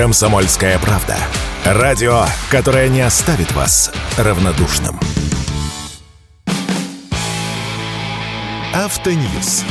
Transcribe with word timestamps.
Комсомольская 0.00 0.78
правда. 0.78 1.18
Радио, 1.62 2.24
которое 2.50 2.88
не 2.88 3.02
оставит 3.02 3.52
вас 3.52 3.92
равнодушным. 4.16 4.98
Автоньюз. 8.72 9.62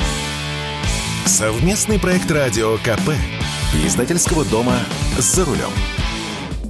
Совместный 1.26 1.97
проект 1.97 2.29
радио 2.29 2.78
КП. 2.78 3.10
Издательского 3.84 4.46
дома 4.46 4.76
«За 5.17 5.46
рулем». 5.46 5.71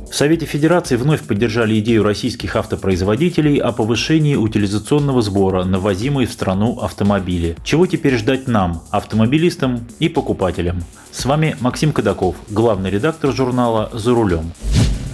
В 0.09 0.15
Совете 0.15 0.47
Федерации 0.47 0.95
вновь 0.95 1.21
поддержали 1.21 1.77
идею 1.79 2.03
российских 2.03 2.55
автопроизводителей 2.55 3.57
о 3.57 3.71
повышении 3.71 4.35
утилизационного 4.35 5.21
сбора 5.21 5.63
на 5.65 5.77
ввозимые 5.77 6.25
в 6.27 6.31
страну 6.31 6.79
автомобили. 6.79 7.55
Чего 7.63 7.85
теперь 7.85 8.17
ждать 8.17 8.47
нам, 8.47 8.81
автомобилистам 8.89 9.85
и 9.99 10.09
покупателям? 10.09 10.83
С 11.11 11.25
вами 11.25 11.55
Максим 11.59 11.93
Кадаков, 11.93 12.35
главный 12.49 12.89
редактор 12.89 13.31
журнала 13.31 13.91
«За 13.93 14.11
рулем». 14.11 14.51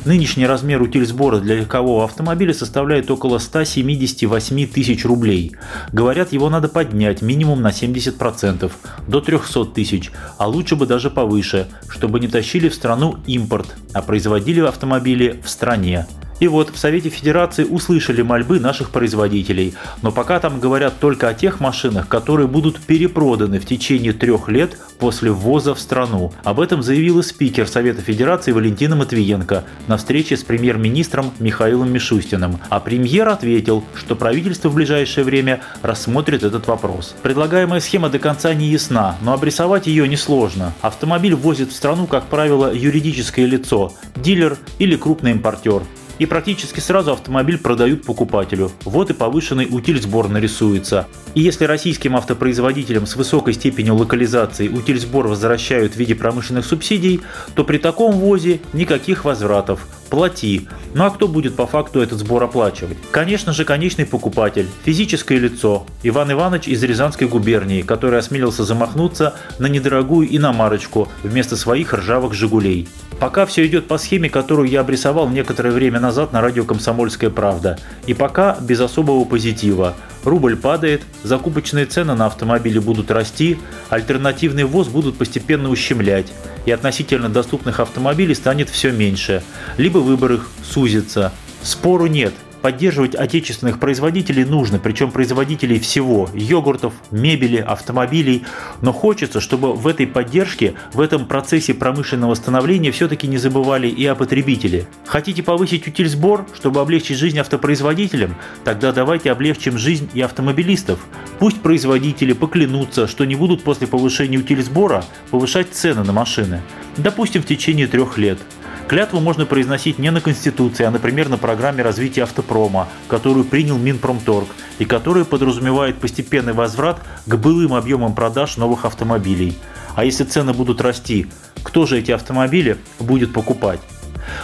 Нынешний 0.06 0.46
размер 0.46 0.84
утильсбора 0.84 1.40
для 1.40 1.56
легкового 1.56 2.04
автомобиля 2.04 2.54
составляет 2.54 3.10
около 3.10 3.40
178 3.40 4.68
тысяч 4.68 5.04
рублей. 5.04 5.56
Говорят, 5.92 6.32
его 6.32 6.48
надо 6.52 6.68
поднять 6.68 7.24
минимум 7.24 7.64
на 7.64 7.70
70%, 7.70 8.72
до 9.08 9.22
300 9.22 9.66
тысяч, 9.66 10.12
а 10.38 10.48
лучше 10.48 10.76
бы 10.76 10.86
даже 10.86 11.10
повыше, 11.10 11.68
чтобы 11.90 12.20
не 12.20 12.28
тащили 12.28 12.70
в 12.70 12.76
страну 12.76 13.18
импорт, 13.26 13.76
а 13.94 14.04
производили 14.04 14.60
автомобили 14.60 15.42
в 15.44 15.50
стране. 15.50 16.06
И 16.40 16.48
вот 16.50 16.70
в 16.70 16.78
Совете 16.78 17.10
Федерации 17.10 17.64
услышали 17.64 18.22
мольбы 18.22 18.60
наших 18.60 18.90
производителей, 18.90 19.74
но 20.02 20.12
пока 20.12 20.40
там 20.40 20.60
говорят 20.60 21.00
только 21.00 21.30
о 21.30 21.34
тех 21.34 21.62
машинах, 21.62 22.10
которые 22.10 22.48
будут 22.48 22.80
перепроданы 22.82 23.60
в 23.60 23.66
течение 23.66 24.12
трех 24.12 24.50
лет 24.50 24.78
после 25.00 25.32
ввоза 25.32 25.74
в 25.74 25.80
страну. 25.80 26.34
Об 26.44 26.60
этом 26.60 26.84
заявила 26.84 27.22
спикер 27.22 27.68
Совета 27.68 28.02
Федерации 28.02 28.52
Валентина 28.52 28.96
Матвиенко 28.98 29.64
на 29.88 29.98
встрече 29.98 30.36
с 30.36 30.44
премьер-министром 30.44 31.32
Михаилом 31.40 31.92
Мишустиным. 31.92 32.60
А 32.70 32.80
премьер 32.82 33.30
ответил, 33.30 33.84
что 33.96 34.16
правительство 34.16 34.70
в 34.70 34.76
ближайшее 34.76 35.24
время 35.24 35.62
рассмотрит 35.82 36.44
этот 36.44 36.68
вопрос. 36.68 37.16
Предлагаемая 37.24 37.80
схема 37.80 38.10
до 38.10 38.20
конца 38.20 38.54
не 38.54 38.68
ясна, 38.68 39.16
но 39.22 39.34
обрисовать 39.34 39.88
ее 39.88 40.08
несложно. 40.08 40.74
Автомобиль 40.82 41.36
ввозит 41.36 41.72
в 41.72 41.76
страну, 41.76 42.08
как 42.08 42.26
правило, 42.26 42.74
юридическое 42.74 43.46
лицо– 43.46 43.94
дилер 44.16 44.58
или 44.80 44.96
крупный 44.96 45.32
импортер 45.32 45.84
и 46.20 46.26
практически 46.26 46.80
сразу 46.80 47.14
автомобиль 47.14 47.58
продают 47.58 48.04
покупателю. 48.04 48.72
Вот 48.84 49.10
и 49.10 49.14
повышенный 49.14 49.68
утильсбор 49.70 50.30
нарисуется. 50.30 51.08
И 51.34 51.42
если 51.42 51.66
российским 51.66 52.16
автопроизводителям 52.16 53.06
с 53.06 53.16
высокой 53.16 53.54
степенью 53.54 53.96
локализации 53.96 54.68
утильсбор 54.68 55.28
возвращают 55.28 55.94
в 55.94 55.98
виде 55.98 56.16
промышленных 56.16 56.66
субсидий, 56.66 57.22
то 57.56 57.64
при 57.64 57.78
таком 57.78 58.14
ввозе 58.14 58.62
никаких 58.74 59.26
возвратов. 59.26 59.88
Плати. 60.10 60.68
Ну 60.94 61.04
а 61.06 61.10
кто 61.10 61.28
будет 61.28 61.56
по 61.56 61.68
факту 61.68 62.00
этот 62.00 62.20
сбор 62.20 62.44
оплачивать? 62.44 62.98
Конечно 63.12 63.54
же, 63.54 63.66
конечный 63.66 64.06
покупатель, 64.06 64.68
физическое 64.84 65.40
лицо, 65.40 65.86
Иван 66.04 66.32
Иванович 66.32 66.68
из 66.68 66.84
Рязанской 66.84 67.28
губернии, 67.28 67.82
который 67.82 68.20
осмелился 68.20 68.64
замахнуться 68.64 69.36
на 69.60 69.66
недорогую 69.66 70.34
иномарочку 70.34 71.10
вместо 71.24 71.58
своих 71.58 71.94
ржавых 71.94 72.34
«Жигулей». 72.34 72.88
Пока 73.20 73.46
все 73.46 73.66
идет 73.66 73.88
по 73.88 73.98
схеме, 73.98 74.30
которую 74.30 74.70
я 74.70 74.82
обрисовал 74.82 75.30
некоторое 75.30 75.72
время 75.72 76.00
назад 76.00 76.34
на 76.34 76.42
радио 76.42 76.66
«Комсомольская 76.66 77.30
правда». 77.30 77.80
И 78.08 78.14
пока 78.14 78.58
без 78.60 78.82
особого 78.82 79.24
позитива. 79.24 79.96
Рубль 80.26 80.58
падает, 80.58 81.04
закупочные 81.24 81.86
цены 81.86 82.14
на 82.16 82.26
автомобили 82.26 82.78
будут 82.78 83.12
расти, 83.12 83.58
альтернативный 83.90 84.66
ввоз 84.66 84.90
будут 84.90 85.18
постепенно 85.18 85.70
ущемлять, 85.70 86.34
и 86.66 86.72
относительно 86.72 87.30
доступных 87.30 87.80
автомобилей 87.80 88.36
станет 88.36 88.70
все 88.70 88.92
меньше, 88.92 89.44
либо 89.78 90.00
выбор 90.00 90.34
их 90.34 90.50
сузится. 90.64 91.32
Спору 91.62 92.08
нет, 92.08 92.34
Поддерживать 92.62 93.16
отечественных 93.16 93.80
производителей 93.80 94.44
нужно, 94.44 94.80
причем 94.80 95.12
производителей 95.12 95.80
всего– 95.80 96.30
йогуртов, 96.34 96.94
мебели, 97.12 97.58
автомобилей. 97.58 98.44
Но 98.82 98.92
хочется, 98.92 99.40
чтобы 99.40 99.74
в 99.74 99.88
этой 99.88 100.08
поддержке, 100.08 100.74
в 100.94 101.00
этом 101.00 101.26
процессе 101.28 101.74
промышленного 101.74 102.34
становления 102.34 102.92
все-таки 102.92 103.28
не 103.28 103.38
забывали 103.38 103.88
и 103.88 104.06
о 104.06 104.16
потребителе. 104.16 104.88
Хотите 105.06 105.44
повысить 105.44 105.88
утильсбор, 105.88 106.48
чтобы 106.54 106.80
облегчить 106.82 107.18
жизнь 107.18 107.38
автопроизводителям? 107.40 108.36
Тогда 108.64 108.92
давайте 108.92 109.32
облегчим 109.32 109.78
жизнь 109.78 110.10
и 110.14 110.22
автомобилистов. 110.22 111.00
Пусть 111.40 111.62
производители 111.62 112.34
поклянутся, 112.34 113.08
что 113.08 113.26
не 113.26 113.36
будут 113.36 113.64
после 113.64 113.88
повышения 113.88 114.38
утильсбора 114.38 115.06
повышать 115.30 115.68
цены 115.72 116.04
на 116.04 116.14
машины. 116.14 116.62
Допустим, 116.98 117.44
в 117.44 117.46
течение 117.46 117.88
трех 117.88 118.18
лет. 118.18 118.40
Клятву 118.88 119.20
можно 119.20 119.48
произносить 119.48 119.98
не 119.98 120.12
на 120.12 120.22
Конституции, 120.22 120.84
а, 120.84 120.92
например, 120.92 121.28
на 121.28 121.40
программе 121.40 121.82
развития 121.82 122.24
автопрома, 122.24 122.88
которую 123.08 123.44
принял 123.44 123.80
Минпромторг 123.80 124.48
и 124.78 124.86
которая 124.86 125.26
подразумевает 125.26 125.98
постепенный 125.98 126.54
возврат 126.54 127.02
к 127.26 127.36
былым 127.36 127.74
объемам 127.74 128.14
продаж 128.14 128.58
новых 128.58 128.86
автомобилей. 128.86 129.58
А 129.96 130.06
если 130.06 130.24
цены 130.24 130.54
будут 130.54 130.82
расти, 130.82 131.26
кто 131.64 131.88
же 131.88 131.98
эти 131.98 132.12
автомобили 132.12 132.78
будет 133.00 133.34
покупать? 133.34 133.80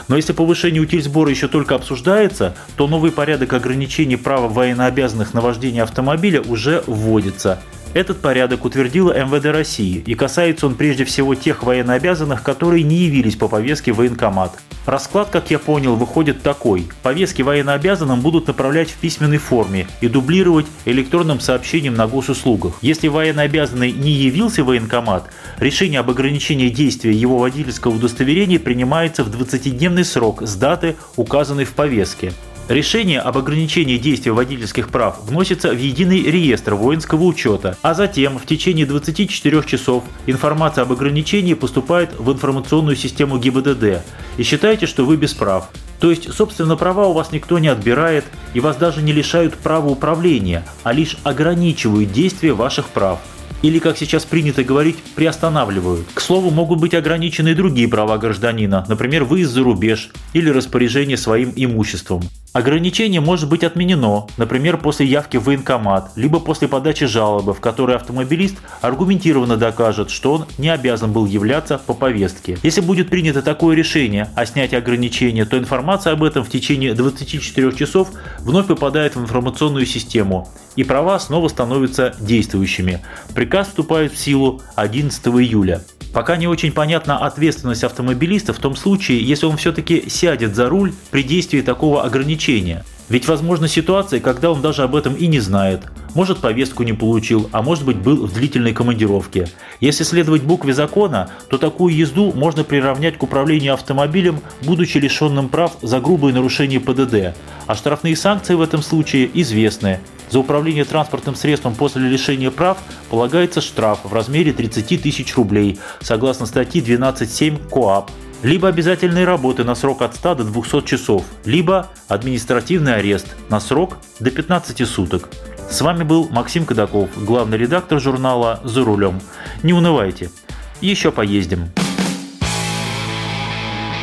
Но 0.08 0.16
если 0.16 0.34
повышение 0.34 0.82
утильсбора 0.82 1.30
еще 1.30 1.48
только 1.48 1.76
обсуждается, 1.76 2.56
то 2.78 2.88
новый 2.88 3.12
порядок 3.12 3.54
ограничений 3.54 4.16
права 4.16 4.48
военнообязанных 4.48 5.36
на 5.36 5.42
вождение 5.42 5.84
автомобиля 5.84 6.42
уже 6.42 6.84
вводится– 6.88 7.60
этот 7.94 8.22
порядок 8.22 8.66
утвердила 8.66 9.12
МВД 9.12 9.46
России, 9.46 10.04
и 10.06 10.16
касается 10.16 10.68
он 10.68 10.76
прежде 10.76 11.06
всего 11.06 11.36
тех 11.36 11.64
военнообязанных, 11.64 12.44
которые 12.44 12.84
не 12.84 12.96
явились 12.96 13.36
по 13.36 13.48
повестке 13.48 13.92
в 13.92 13.98
военкомат. 13.98 14.54
Расклад, 14.86 15.30
как 15.30 15.52
я 15.52 15.60
понял, 15.60 15.96
выходит 15.96 16.42
такой. 16.42 16.88
Повестки 17.04 17.44
военнообязанным 17.44 18.22
будут 18.22 18.48
направлять 18.48 18.90
в 18.90 18.96
письменной 18.96 19.38
форме 19.38 19.88
и 20.02 20.08
дублировать 20.08 20.66
электронным 20.86 21.40
сообщением 21.40 21.94
на 21.94 22.08
госуслугах. 22.08 22.74
Если 22.82 23.08
военнообязанный 23.08 23.92
не 23.92 24.12
явился 24.12 24.64
в 24.64 24.68
военкомат, 24.68 25.30
решение 25.60 26.00
об 26.00 26.10
ограничении 26.10 26.70
действия 26.70 27.14
его 27.14 27.38
водительского 27.38 27.96
удостоверения 27.96 28.60
принимается 28.60 29.24
в 29.24 29.30
20-дневный 29.30 30.04
срок 30.04 30.42
с 30.42 30.56
даты, 30.56 30.96
указанной 31.16 31.66
в 31.66 31.74
повестке. 31.74 32.34
Решение 32.70 33.20
об 33.20 33.38
ограничении 33.38 33.98
действия 33.98 34.32
водительских 34.32 34.90
прав 34.90 35.20
вносится 35.24 35.72
в 35.72 35.78
единый 35.78 36.22
реестр 36.24 36.76
воинского 36.76 37.24
учета, 37.24 37.78
а 37.82 37.94
затем 37.94 38.40
в 38.40 38.46
течение 38.46 38.86
24 38.86 39.64
часов 39.64 40.04
информация 40.26 40.84
об 40.84 40.94
ограничении 40.94 41.54
поступает 41.54 42.18
в 42.18 42.32
информационную 42.32 42.96
систему 42.96 43.38
ГИБДД 43.38 44.04
и 44.38 44.44
считайте, 44.44 44.86
что 44.86 45.06
вы 45.06 45.18
без 45.18 45.34
прав. 45.34 45.70
То 46.00 46.10
есть, 46.10 46.34
собственно, 46.34 46.78
права 46.78 47.08
у 47.08 47.14
вас 47.14 47.32
никто 47.32 47.60
не 47.60 47.68
отбирает 47.68 48.26
и 48.54 48.60
вас 48.60 48.78
даже 48.78 49.02
не 49.02 49.12
лишают 49.12 49.56
права 49.56 49.90
управления, 49.90 50.66
а 50.84 50.94
лишь 50.94 51.18
ограничивают 51.24 52.12
действие 52.12 52.54
ваших 52.54 52.88
прав 52.88 53.20
или, 53.62 53.80
как 53.80 53.98
сейчас 53.98 54.26
принято 54.26 54.64
говорить, 54.64 54.98
приостанавливают. 55.16 56.08
К 56.14 56.22
слову, 56.22 56.52
могут 56.52 56.80
быть 56.80 56.94
ограничены 56.94 57.50
и 57.50 57.56
другие 57.56 57.88
права 57.88 58.18
гражданина, 58.18 58.86
например, 58.88 59.24
выезд 59.24 59.52
за 59.52 59.64
рубеж 59.64 60.12
или 60.34 60.50
распоряжение 60.50 61.18
своим 61.18 61.54
имуществом. 61.56 62.22
Ограничение 62.54 63.22
может 63.22 63.48
быть 63.48 63.64
отменено, 63.64 64.28
например, 64.36 64.78
после 64.78 65.06
явки 65.06 65.38
в 65.38 65.46
военкомат, 65.46 66.12
либо 66.18 66.42
после 66.42 66.68
подачи 66.68 67.06
жалобы, 67.06 67.54
в 67.54 67.62
которой 67.62 67.96
автомобилист 67.96 68.58
аргументированно 68.82 69.56
докажет, 69.56 70.10
что 70.10 70.34
он 70.34 70.46
не 70.58 70.68
обязан 70.68 71.14
был 71.14 71.26
являться 71.26 71.78
по 71.78 71.94
повестке. 71.94 72.58
Если 72.62 72.82
будет 72.82 73.10
принято 73.10 73.42
такое 73.42 73.74
решение 73.74 74.30
о 74.36 74.46
снятии 74.46 74.76
ограничения, 74.76 75.46
то 75.46 75.58
информация 75.58 76.12
об 76.12 76.24
этом 76.24 76.44
в 76.44 76.50
течение 76.50 76.94
24 76.94 77.72
часов 77.72 78.10
вновь 78.40 78.68
попадает 78.68 79.16
в 79.16 79.22
информационную 79.22 79.86
систему, 79.86 80.50
и 80.76 80.84
права 80.84 81.20
снова 81.20 81.48
становятся 81.48 82.16
действующими. 82.20 83.02
Приказ 83.36 83.68
вступает 83.68 84.14
в 84.14 84.18
силу 84.18 84.62
11 84.76 85.28
июля. 85.28 85.82
Пока 86.14 86.36
не 86.36 86.48
очень 86.48 86.74
понятна 86.74 87.18
ответственность 87.26 87.86
автомобилиста 87.86 88.54
в 88.54 88.58
том 88.58 88.76
случае, 88.76 89.26
если 89.26 89.46
он 89.46 89.56
все-таки 89.58 90.10
сядет 90.10 90.56
за 90.56 90.68
руль 90.68 90.94
при 91.10 91.24
действии 91.24 91.62
такого 91.62 92.04
ограничения. 92.04 92.84
Ведь 93.08 93.28
возможна 93.28 93.68
ситуация, 93.68 94.22
когда 94.22 94.52
он 94.52 94.62
даже 94.62 94.84
об 94.84 94.96
этом 94.96 95.16
и 95.16 95.28
не 95.28 95.42
знает. 95.42 95.82
Может 96.14 96.40
повестку 96.40 96.84
не 96.84 96.94
получил, 96.94 97.50
а 97.52 97.62
может 97.62 97.86
быть 97.86 97.98
был 97.98 98.26
в 98.26 98.34
длительной 98.34 98.74
командировке. 98.74 99.50
Если 99.82 100.04
следовать 100.04 100.44
букве 100.44 100.74
закона, 100.74 101.30
то 101.50 101.58
такую 101.58 101.94
езду 101.94 102.32
можно 102.34 102.64
приравнять 102.64 103.18
к 103.18 103.24
управлению 103.24 103.74
автомобилем, 103.74 104.40
будучи 104.64 104.98
лишенным 104.98 105.50
прав 105.50 105.74
за 105.82 106.00
грубые 106.00 106.34
нарушения 106.34 106.80
ПДД. 106.80 107.36
А 107.68 107.76
штрафные 107.76 108.16
санкции 108.16 108.56
в 108.56 108.62
этом 108.62 108.82
случае 108.82 109.30
известны. 109.34 110.00
За 110.32 110.40
управление 110.40 110.86
транспортным 110.86 111.36
средством 111.36 111.76
после 111.76 112.08
лишения 112.08 112.52
прав 112.52 112.78
полагается 113.10 113.60
штраф 113.60 114.00
в 114.04 114.14
размере 114.14 114.54
30 114.54 115.02
тысяч 115.02 115.36
рублей, 115.36 115.78
согласно 116.00 116.46
статье 116.46 116.82
12.7 116.82 117.70
КОАП. 117.70 118.10
Либо 118.42 118.70
обязательные 118.70 119.26
работы 119.26 119.66
на 119.66 119.76
срок 119.76 120.02
от 120.02 120.16
100 120.16 120.36
до 120.36 120.44
200 120.46 120.82
часов, 120.88 121.26
либо 121.44 121.90
административный 122.08 122.96
арест 122.96 123.28
на 123.50 123.60
срок 123.60 123.98
до 124.20 124.32
15 124.32 124.88
суток. 124.88 125.30
С 125.70 125.82
вами 125.82 126.04
был 126.04 126.28
Максим 126.30 126.66
Кадаков, 126.66 127.10
главный 127.24 127.58
редактор 127.58 128.00
журнала 128.00 128.62
«За 128.64 128.84
рулем». 128.84 129.22
Не 129.64 129.74
унывайте, 129.74 130.32
еще 130.80 131.12
поездим. 131.12 131.70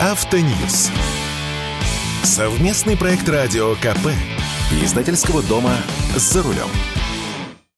Автоньюз. 0.00 0.90
Совместный 2.22 2.96
проект 2.96 3.28
радио 3.28 3.74
КП. 3.76 4.08
Издательского 4.70 5.42
дома 5.42 5.72
«За 6.14 6.42
рулем». 6.42 6.68